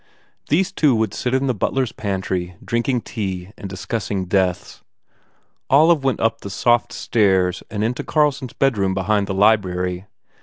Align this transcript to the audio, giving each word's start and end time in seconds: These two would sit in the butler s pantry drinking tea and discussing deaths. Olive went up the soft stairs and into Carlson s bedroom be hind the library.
These 0.49 0.71
two 0.71 0.95
would 0.95 1.13
sit 1.13 1.35
in 1.35 1.45
the 1.45 1.53
butler 1.53 1.83
s 1.83 1.91
pantry 1.91 2.55
drinking 2.65 3.01
tea 3.01 3.51
and 3.55 3.69
discussing 3.69 4.25
deaths. 4.25 4.81
Olive 5.69 6.03
went 6.03 6.19
up 6.19 6.41
the 6.41 6.49
soft 6.49 6.91
stairs 6.91 7.61
and 7.69 7.83
into 7.83 8.03
Carlson 8.03 8.47
s 8.49 8.53
bedroom 8.53 8.95
be 8.95 9.01
hind 9.03 9.27
the 9.27 9.35
library. 9.35 10.07